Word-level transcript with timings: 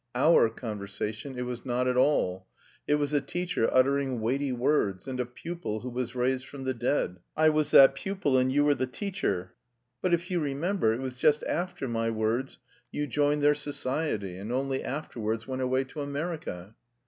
'Our' 0.15 0.49
conversation 0.49 1.37
it 1.37 1.43
was 1.43 1.63
not 1.63 1.87
at 1.87 1.95
all. 1.95 2.47
It 2.87 2.95
was 2.95 3.13
a 3.13 3.21
teacher 3.21 3.69
uttering 3.71 4.19
weighty 4.19 4.51
words, 4.51 5.07
and 5.07 5.19
a 5.19 5.27
pupil 5.27 5.81
who 5.81 5.91
was 5.91 6.15
raised 6.15 6.47
from 6.47 6.63
the 6.63 6.73
dead. 6.73 7.17
I 7.37 7.49
was 7.49 7.69
that 7.69 7.93
pupil 7.93 8.35
and 8.35 8.51
you 8.51 8.65
were 8.65 8.73
the 8.73 8.87
teacher." 8.87 9.53
"But, 10.01 10.11
if 10.15 10.31
you 10.31 10.39
remember, 10.39 10.91
it 10.91 11.01
was 11.01 11.19
just 11.19 11.43
after 11.43 11.87
my 11.87 12.09
words 12.09 12.57
you 12.91 13.05
joined 13.05 13.43
their 13.43 13.53
society, 13.53 14.37
and 14.37 14.51
only 14.51 14.83
afterwards 14.83 15.47
went 15.47 15.61
away 15.61 15.83
to 15.83 16.01
America." 16.01 16.73